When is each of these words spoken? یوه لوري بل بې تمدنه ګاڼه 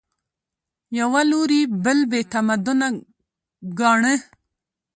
یوه 0.99 1.21
لوري 1.31 1.61
بل 1.83 1.99
بې 2.09 2.21
تمدنه 2.31 2.87
ګاڼه 3.79 4.15